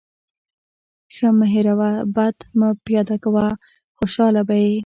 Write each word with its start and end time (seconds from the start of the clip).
ښه 1.13 1.27
مه 1.37 1.47
هېروه، 1.53 1.91
بد 2.15 2.37
مه 2.59 2.67
پیاده 2.85 3.15
وه. 3.33 3.47
خوشحاله 3.97 4.41
به 4.47 4.55
يې. 4.63 4.71